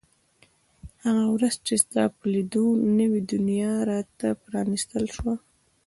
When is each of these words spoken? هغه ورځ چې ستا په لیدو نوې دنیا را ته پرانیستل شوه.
هغه 1.03 1.25
ورځ 1.35 1.55
چې 1.65 1.73
ستا 1.83 2.03
په 2.17 2.23
لیدو 2.33 2.65
نوې 2.99 3.21
دنیا 3.33 3.73
را 3.89 3.99
ته 4.17 4.27
پرانیستل 4.43 5.03
شوه. 5.15 5.35